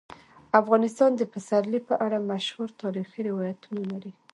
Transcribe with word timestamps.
افغانستان 0.61 1.11
د 1.15 1.21
پسرلی 1.33 1.79
په 1.89 1.95
اړه 2.05 2.27
مشهور 2.31 2.69
تاریخی 2.83 3.21
روایتونه 3.29 3.81
لري. 3.91 4.11